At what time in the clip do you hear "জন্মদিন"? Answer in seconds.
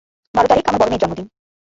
1.01-1.27